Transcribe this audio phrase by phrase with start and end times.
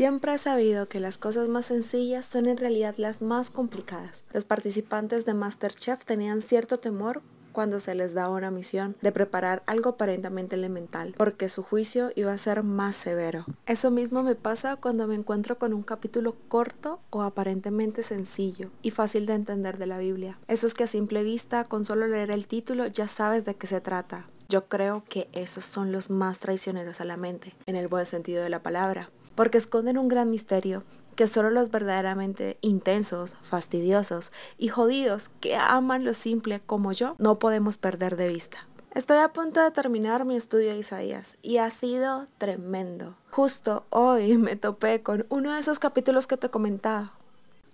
[0.00, 4.24] Siempre he sabido que las cosas más sencillas son en realidad las más complicadas.
[4.32, 7.20] Los participantes de MasterChef tenían cierto temor
[7.52, 12.32] cuando se les daba una misión de preparar algo aparentemente elemental, porque su juicio iba
[12.32, 13.44] a ser más severo.
[13.66, 18.92] Eso mismo me pasa cuando me encuentro con un capítulo corto o aparentemente sencillo y
[18.92, 20.38] fácil de entender de la Biblia.
[20.48, 23.82] Esos que a simple vista, con solo leer el título, ya sabes de qué se
[23.82, 24.30] trata.
[24.48, 28.42] Yo creo que esos son los más traicioneros a la mente, en el buen sentido
[28.42, 29.10] de la palabra
[29.40, 30.82] porque esconden un gran misterio
[31.16, 37.38] que solo los verdaderamente intensos, fastidiosos y jodidos que aman lo simple como yo no
[37.38, 38.58] podemos perder de vista.
[38.94, 43.16] Estoy a punto de terminar mi estudio de Isaías y ha sido tremendo.
[43.30, 47.14] Justo hoy me topé con uno de esos capítulos que te comentaba.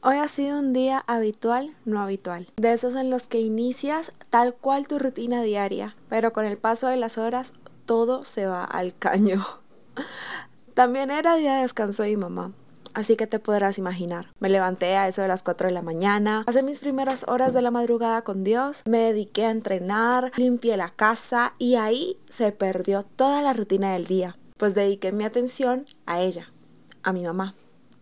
[0.02, 2.46] Hoy ha sido un día habitual, no habitual.
[2.58, 6.86] De esos en los que inicias tal cual tu rutina diaria, pero con el paso
[6.86, 7.54] de las horas
[7.86, 9.44] todo se va al caño.
[10.76, 12.52] También era día de descanso de mi mamá.
[12.92, 14.26] Así que te podrás imaginar.
[14.40, 17.62] Me levanté a eso de las 4 de la mañana, pasé mis primeras horas de
[17.62, 23.04] la madrugada con Dios, me dediqué a entrenar, limpié la casa y ahí se perdió
[23.04, 26.52] toda la rutina del día, pues dediqué mi atención a ella,
[27.02, 27.54] a mi mamá.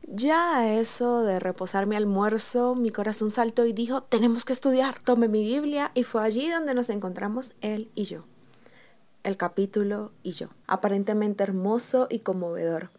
[0.08, 4.98] Ya a eso de reposar mi almuerzo, mi corazón saltó y dijo, tenemos que estudiar.
[5.04, 8.24] Tomé mi Biblia y fue allí donde nos encontramos él y yo
[9.24, 10.48] el capítulo y yo.
[10.66, 12.90] Aparentemente hermoso y conmovedor,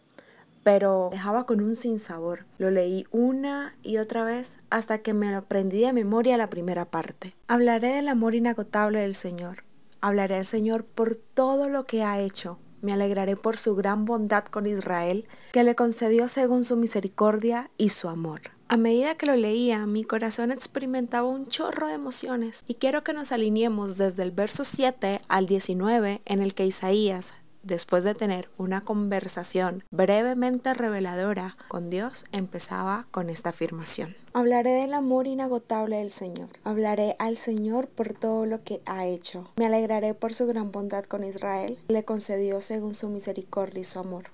[0.63, 2.45] pero dejaba con un sinsabor.
[2.57, 7.35] Lo leí una y otra vez hasta que me aprendí de memoria la primera parte.
[7.47, 9.63] Hablaré del amor inagotable del Señor.
[10.01, 12.59] Hablaré al Señor por todo lo que ha hecho.
[12.85, 17.89] Me alegraré por su gran bondad con Israel, que le concedió según su misericordia y
[17.89, 18.41] su amor.
[18.67, 23.13] A medida que lo leía, mi corazón experimentaba un chorro de emociones y quiero que
[23.13, 27.33] nos alineemos desde el verso 7 al 19 en el que Isaías,
[27.65, 34.15] después de tener una conversación brevemente reveladora con Dios, empezaba con esta afirmación.
[34.33, 36.49] Hablaré del amor inagotable del Señor.
[36.63, 39.49] Hablaré al Señor por todo lo que ha hecho.
[39.57, 41.77] Me alegraré por su gran bondad con Israel.
[41.87, 44.25] Le concedió según su misericordia y su amor.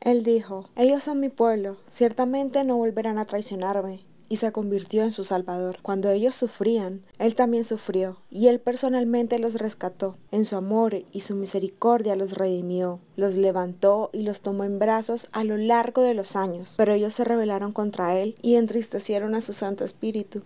[0.00, 4.00] Él dijo, ellos son mi pueblo, ciertamente no volverán a traicionarme.
[4.30, 5.80] Y se convirtió en su Salvador.
[5.82, 10.16] Cuando ellos sufrían, Él también sufrió, y Él personalmente los rescató.
[10.30, 15.28] En su amor y su misericordia los redimió, los levantó y los tomó en brazos
[15.32, 16.76] a lo largo de los años.
[16.78, 20.40] Pero ellos se rebelaron contra Él y entristecieron a su Santo Espíritu.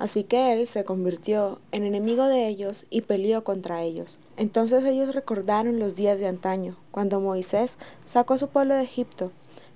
[0.00, 4.18] Así que él se convirtió en enemigo de ellos y peleó contra ellos.
[4.38, 7.76] Entonces ellos recordaron los días de antaño, cuando Moisés
[8.06, 9.30] sacó a su pueblo de Egipto.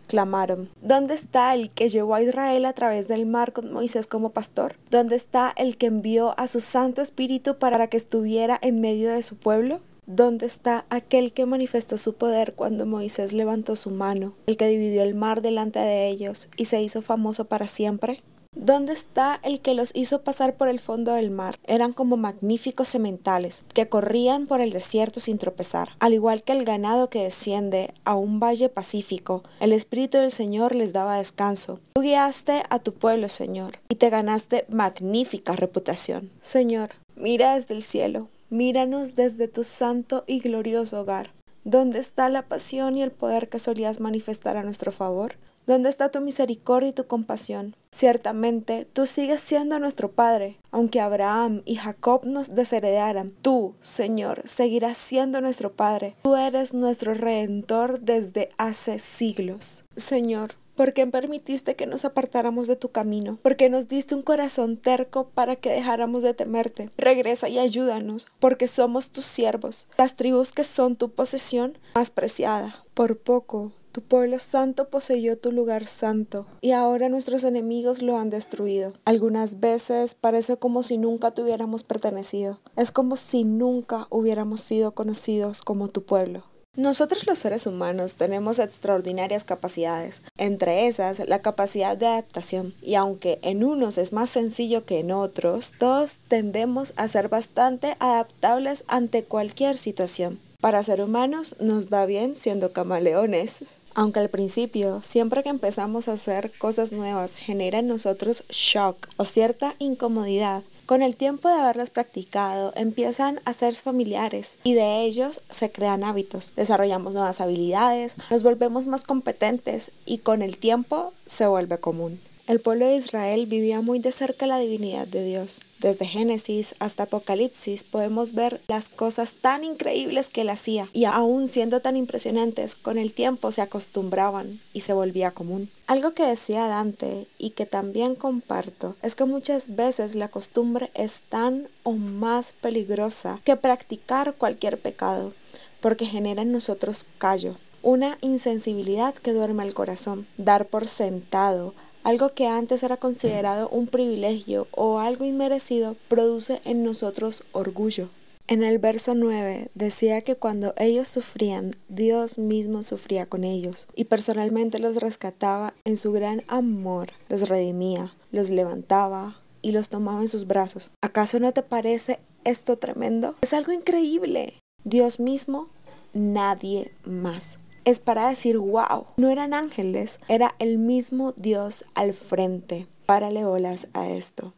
[0.07, 4.31] Clamaron, ¿dónde está el que llevó a Israel a través del mar con Moisés como
[4.31, 4.77] pastor?
[4.91, 9.23] ¿Dónde está el que envió a su Santo Espíritu para que estuviera en medio de
[9.23, 9.81] su pueblo?
[10.07, 15.03] ¿Dónde está aquel que manifestó su poder cuando Moisés levantó su mano, el que dividió
[15.03, 18.23] el mar delante de ellos y se hizo famoso para siempre?
[18.57, 21.59] ¿Dónde está el que los hizo pasar por el fondo del mar?
[21.65, 25.91] Eran como magníficos sementales que corrían por el desierto sin tropezar.
[25.99, 30.77] Al igual que el ganado que desciende a un valle pacífico, el Espíritu del Señor
[30.77, 31.81] les daba descanso.
[31.95, 36.31] Tú guiaste a tu pueblo, Señor, y te ganaste magnífica reputación.
[36.41, 41.33] Señor, mira desde el cielo, míranos desde tu santo y glorioso hogar.
[41.65, 45.37] ¿Dónde está la pasión y el poder que solías manifestar a nuestro favor?
[45.67, 47.75] ¿Dónde está tu misericordia y tu compasión?
[47.91, 53.33] Ciertamente, tú sigues siendo nuestro Padre, aunque Abraham y Jacob nos desheredaran.
[53.41, 56.17] Tú, Señor, seguirás siendo nuestro Padre.
[56.23, 59.85] Tú eres nuestro Redentor desde hace siglos.
[59.97, 63.39] Señor, ¿Por qué permitiste que nos apartáramos de tu camino?
[63.43, 66.91] ¿Por qué nos diste un corazón terco para que dejáramos de temerte?
[66.99, 72.85] Regresa y ayúdanos, porque somos tus siervos, las tribus que son tu posesión más preciada.
[72.93, 78.29] Por poco tu pueblo santo poseyó tu lugar santo y ahora nuestros enemigos lo han
[78.29, 78.93] destruido.
[79.05, 82.59] Algunas veces parece como si nunca te hubiéramos pertenecido.
[82.75, 86.43] Es como si nunca hubiéramos sido conocidos como tu pueblo.
[86.75, 93.39] Nosotros los seres humanos tenemos extraordinarias capacidades, entre esas la capacidad de adaptación, y aunque
[93.43, 99.23] en unos es más sencillo que en otros, todos tendemos a ser bastante adaptables ante
[99.23, 100.41] cualquier situación.
[100.65, 103.65] Para ser humanos nos va bien siendo camaleones.
[103.95, 109.25] Aunque al principio, siempre que empezamos a hacer cosas nuevas, genera en nosotros shock o
[109.25, 115.41] cierta incomodidad, con el tiempo de haberlas practicado, empiezan a ser familiares y de ellos
[115.49, 116.53] se crean hábitos.
[116.57, 122.21] Desarrollamos nuevas habilidades, nos volvemos más competentes y con el tiempo se vuelve común.
[122.47, 125.63] El pueblo de Israel vivía muy de cerca la divinidad de Dios.
[125.79, 131.49] Desde Génesis hasta Apocalipsis podemos ver las cosas tan increíbles que él hacía y aún
[131.49, 135.71] siendo tan impresionantes, con el tiempo se acostumbraban y se volvía común.
[135.87, 141.23] Algo que decía Dante y que también comparto es que muchas veces la costumbre es
[141.31, 145.33] tan o más peligrosa que practicar cualquier pecado,
[145.81, 151.73] porque genera en nosotros callo, una insensibilidad que duerme el corazón, dar por sentado
[152.05, 158.09] algo que antes era considerado un privilegio o algo inmerecido produce en nosotros orgullo.
[158.47, 164.05] En el verso 9 decía que cuando ellos sufrían, Dios mismo sufría con ellos y
[164.05, 170.29] personalmente los rescataba en su gran amor, los redimía, los levantaba y los tomaba en
[170.29, 170.91] sus brazos.
[171.01, 173.35] ¿Acaso no te parece esto tremendo?
[173.41, 174.55] Es algo increíble.
[174.85, 175.71] Dios mismo,
[176.13, 182.87] nadie más es para decir, wow, no eran ángeles, era el mismo Dios al frente.
[183.07, 184.55] Párale olas a esto.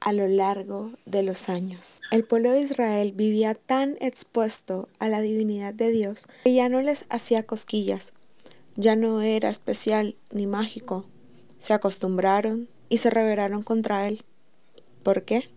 [0.00, 5.22] A lo largo de los años, el pueblo de Israel vivía tan expuesto a la
[5.22, 8.12] divinidad de Dios que ya no les hacía cosquillas,
[8.76, 11.06] ya no era especial ni mágico.
[11.58, 14.24] Se acostumbraron y se rebelaron contra él.
[15.02, 15.48] ¿Por qué?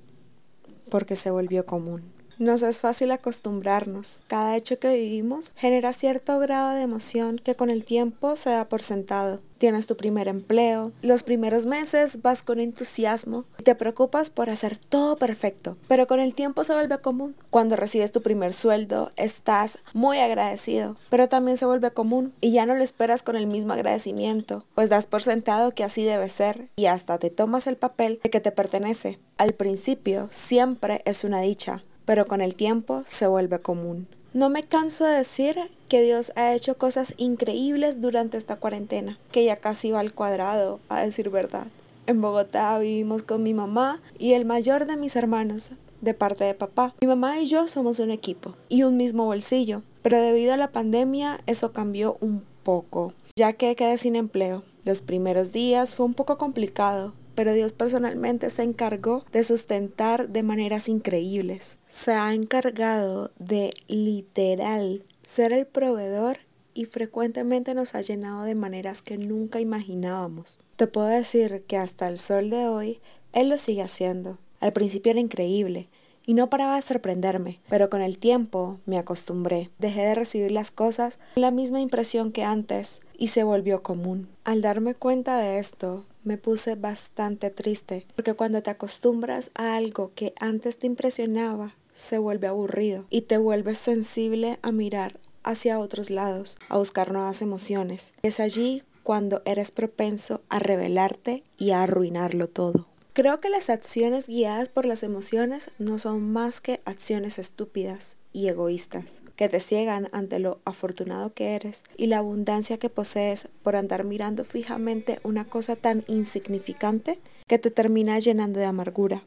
[0.90, 2.17] Porque se volvió común.
[2.40, 4.20] Nos es fácil acostumbrarnos.
[4.28, 8.70] Cada hecho que vivimos genera cierto grado de emoción que con el tiempo se da
[8.70, 9.40] por sentado.
[9.58, 14.78] Tienes tu primer empleo, los primeros meses vas con entusiasmo y te preocupas por hacer
[14.78, 17.36] todo perfecto, pero con el tiempo se vuelve común.
[17.50, 22.68] Cuando recibes tu primer sueldo estás muy agradecido, pero también se vuelve común y ya
[22.68, 26.68] no lo esperas con el mismo agradecimiento, pues das por sentado que así debe ser
[26.76, 29.18] y hasta te tomas el papel de que te pertenece.
[29.38, 34.08] Al principio siempre es una dicha, pero con el tiempo se vuelve común.
[34.34, 35.58] No me canso de decir
[35.90, 40.80] que Dios ha hecho cosas increíbles durante esta cuarentena, que ya casi va al cuadrado,
[40.88, 41.68] a decir verdad.
[42.08, 46.54] En Bogotá vivimos con mi mamá y el mayor de mis hermanos, de parte de
[46.54, 46.96] papá.
[47.02, 50.72] Mi mamá y yo somos un equipo y un mismo bolsillo, pero debido a la
[50.72, 54.64] pandemia eso cambió un poco, ya que quedé sin empleo.
[54.86, 60.42] Los primeros días fue un poco complicado, pero Dios personalmente se encargó de sustentar de
[60.42, 61.78] maneras increíbles.
[61.88, 66.40] Se ha encargado de literal ser el proveedor
[66.74, 70.60] y frecuentemente nos ha llenado de maneras que nunca imaginábamos.
[70.78, 73.02] Te puedo decir que hasta el sol de hoy
[73.34, 74.40] Él lo sigue haciendo.
[74.60, 75.90] Al principio era increíble,
[76.28, 79.70] y no paraba de sorprenderme, pero con el tiempo me acostumbré.
[79.80, 84.30] Dejé de recibir las cosas con la misma impresión que antes y se volvió común.
[84.44, 90.12] Al darme cuenta de esto, me puse bastante triste, porque cuando te acostumbras a algo
[90.16, 96.10] que antes te impresionaba, se vuelve aburrido y te vuelves sensible a mirar hacia otros
[96.10, 98.14] lados, a buscar nuevas emociones.
[98.22, 102.88] Es allí cuando eres propenso a rebelarte y a arruinarlo todo.
[103.14, 108.50] Creo que las acciones guiadas por las emociones no son más que acciones estúpidas y
[108.50, 113.76] egoístas, que te ciegan ante lo afortunado que eres y la abundancia que posees por
[113.76, 117.18] andar mirando fijamente una cosa tan insignificante
[117.48, 119.24] que te termina llenando de amargura.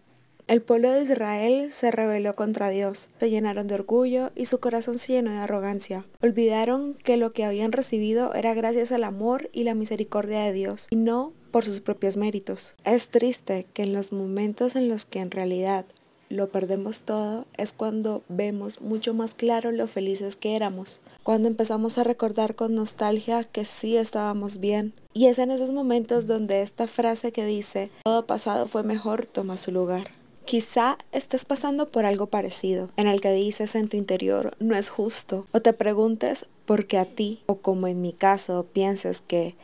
[0.46, 5.00] El pueblo de Israel se rebeló contra Dios, se llenaron de orgullo y su corazón
[5.00, 6.06] se llenó de arrogancia.
[6.22, 10.86] Olvidaron que lo que habían recibido era gracias al amor y la misericordia de Dios,
[10.88, 12.76] y no por sus propios méritos.
[12.84, 15.84] Es triste que en los momentos en los que en realidad
[16.30, 21.98] lo perdemos todo es cuando vemos mucho más claro lo felices que éramos, cuando empezamos
[21.98, 24.94] a recordar con nostalgia que sí estábamos bien.
[25.12, 29.56] Y es en esos momentos donde esta frase que dice, todo pasado fue mejor, toma
[29.56, 30.12] su lugar.
[30.44, 34.88] Quizá estés pasando por algo parecido, en el que dices en tu interior, no es
[34.88, 39.56] justo, o te preguntes por qué a ti, o como en mi caso, pienses que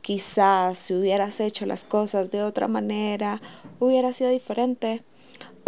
[0.00, 3.42] quizás si hubieras hecho las cosas de otra manera,
[3.78, 5.02] hubiera sido diferente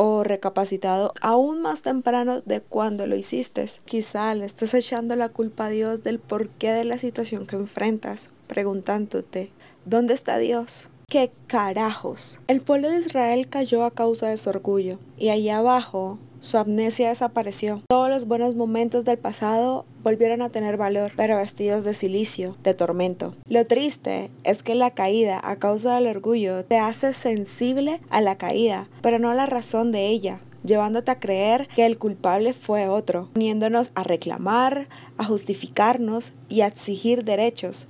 [0.04, 3.66] o recapacitado aún más temprano de cuando lo hiciste.
[3.84, 8.28] Quizá le estés echando la culpa a Dios del porqué de la situación que enfrentas,
[8.48, 9.52] preguntándote,
[9.84, 10.88] ¿dónde está Dios?
[11.08, 12.40] ¿Qué carajos?
[12.48, 17.08] El pueblo de Israel cayó a causa de su orgullo y allá abajo su amnesia
[17.08, 17.82] desapareció.
[17.88, 22.74] Todos los buenos momentos del pasado volvieron a tener valor, pero vestidos de silicio, de
[22.74, 23.34] tormento.
[23.48, 28.36] Lo triste es que la caída a causa del orgullo te hace sensible a la
[28.36, 32.88] caída, pero no a la razón de ella llevándote a creer que el culpable fue
[32.88, 34.86] otro, poniéndonos a reclamar,
[35.18, 37.88] a justificarnos y a exigir derechos,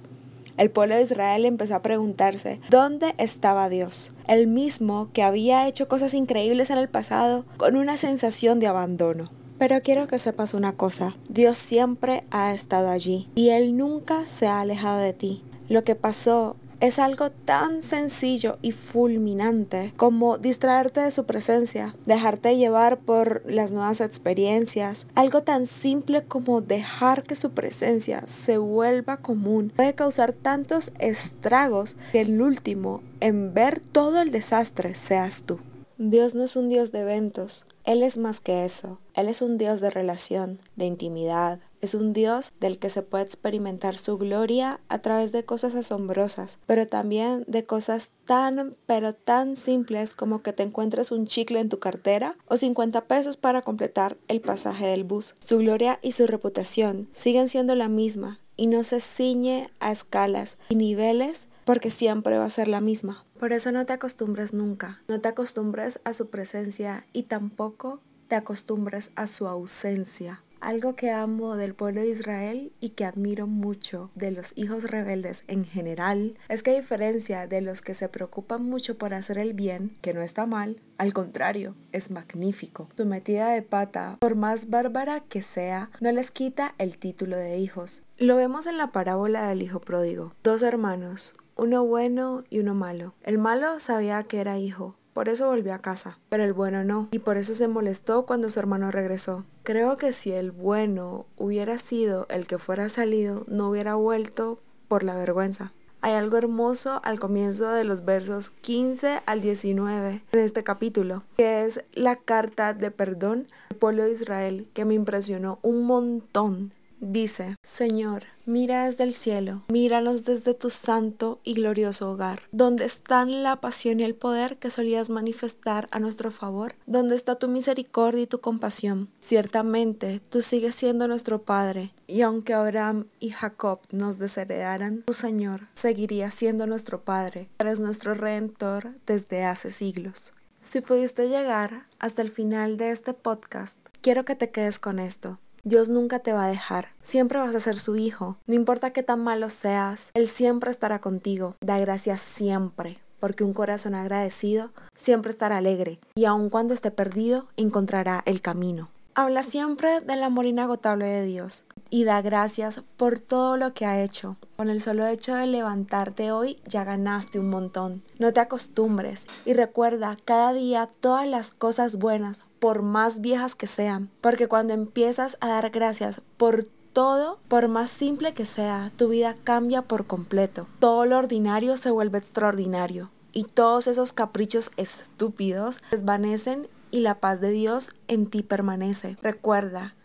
[0.57, 4.13] el pueblo de Israel empezó a preguntarse, ¿dónde estaba Dios?
[4.27, 9.31] El mismo que había hecho cosas increíbles en el pasado con una sensación de abandono.
[9.59, 14.47] Pero quiero que sepas una cosa, Dios siempre ha estado allí y Él nunca se
[14.47, 15.45] ha alejado de ti.
[15.69, 22.57] Lo que pasó es algo tan sencillo y fulminante como distraerte de su presencia, dejarte
[22.57, 29.19] llevar por las nuevas experiencias, algo tan simple como dejar que su presencia se vuelva
[29.19, 35.61] común puede causar tantos estragos que el último en ver todo el desastre seas tú.
[35.99, 38.99] Dios no es un Dios de eventos, Él es más que eso.
[39.15, 41.61] Él es un Dios de relación, de intimidad.
[41.81, 46.59] Es un Dios del que se puede experimentar su gloria a través de cosas asombrosas,
[46.67, 51.69] pero también de cosas tan, pero tan simples como que te encuentres un chicle en
[51.69, 55.35] tu cartera o 50 pesos para completar el pasaje del bus.
[55.41, 60.59] Su gloria y su reputación siguen siendo la misma y no se ciñe a escalas
[60.69, 63.25] y niveles porque siempre va a ser la misma.
[63.43, 68.37] Por eso no te acostumbres nunca, no te acostumbres a su presencia y tampoco te
[68.37, 70.45] acostumbres a su ausencia.
[70.61, 75.43] Algo que amo del pueblo de Israel y que admiro mucho de los hijos rebeldes
[75.49, 79.55] en general es que a diferencia de los que se preocupan mucho por hacer el
[79.55, 82.91] bien, que no está mal, al contrario, es magnífico.
[82.97, 87.59] Su metida de pata, por más bárbara que sea, no les quita el título de
[87.59, 88.05] hijos.
[88.19, 90.33] Lo vemos en la parábola del hijo pródigo.
[90.45, 93.15] Dos hermanos, uno bueno y uno malo.
[93.23, 97.07] El malo sabía que era hijo, por eso volvió a casa, pero el bueno no,
[97.13, 99.45] y por eso se molestó cuando su hermano regresó.
[99.63, 105.05] Creo que si el bueno hubiera sido el que fuera salido, no hubiera vuelto por
[105.05, 105.73] la vergüenza.
[106.01, 111.65] Hay algo hermoso al comienzo de los versos 15 al 19 en este capítulo, que
[111.65, 116.73] es la carta de perdón del pueblo de Israel, que me impresionó un montón
[117.03, 123.43] dice, Señor, mira desde el cielo, míranos desde tu santo y glorioso hogar, donde están
[123.43, 128.23] la pasión y el poder que solías manifestar a nuestro favor, donde está tu misericordia
[128.23, 129.11] y tu compasión.
[129.21, 135.69] Ciertamente, tú sigues siendo nuestro Padre, y aunque Abraham y Jacob nos desheredaran, tu Señor
[135.75, 140.33] seguiría siendo nuestro Padre, eres nuestro Redentor desde hace siglos.
[140.61, 145.41] Si pudiste llegar hasta el final de este podcast, quiero que te quedes con esto.
[145.65, 146.89] Dios nunca te va a dejar.
[147.03, 148.37] Siempre vas a ser su hijo.
[148.49, 151.55] No importa qué tan malo seas, Él siempre estará contigo.
[151.61, 157.47] Da gracias siempre, porque un corazón agradecido siempre estará alegre y aun cuando esté perdido,
[157.57, 158.91] encontrará el camino.
[159.15, 164.03] Habla siempre del amor inagotable de Dios y da gracias por todo lo que ha
[164.03, 164.37] hecho.
[164.57, 168.03] Con el solo hecho de levantarte hoy ya ganaste un montón.
[168.19, 173.67] No te acostumbres y recuerda cada día todas las cosas buenas por más viejas que
[173.67, 179.09] sean, porque cuando empiezas a dar gracias por todo, por más simple que sea, tu
[179.09, 180.69] vida cambia por completo.
[180.79, 187.41] Todo lo ordinario se vuelve extraordinario y todos esos caprichos estúpidos desvanecen y la paz
[187.41, 189.17] de Dios en ti permanece.
[189.21, 189.97] Recuerda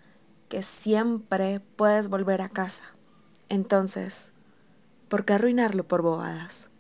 [0.49, 2.85] que siempre puedes volver a casa.
[3.49, 4.31] Entonces,
[5.09, 6.71] ¿por qué arruinarlo por bobadas?